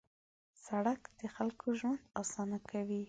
سړک 0.65 1.01
د 1.19 1.21
خلکو 1.35 1.65
ژوند 1.79 2.01
اسانه 2.21 2.57
کوي. 2.69 2.99